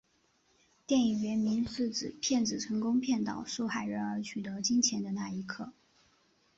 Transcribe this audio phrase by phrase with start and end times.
[0.87, 5.73] 电影原名是指骗子成功骗倒受害人而取得金钱的那一刻。